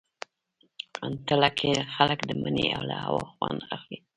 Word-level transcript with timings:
تله 1.27 1.49
کې 1.57 1.71
خلک 1.95 2.19
د 2.25 2.29
مني 2.41 2.67
له 2.89 2.95
هوا 3.05 3.23
خوند 3.33 3.61
اخلي. 3.75 3.97